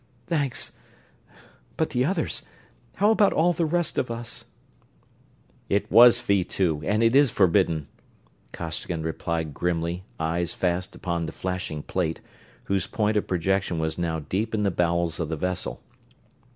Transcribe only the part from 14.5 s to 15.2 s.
in the bowels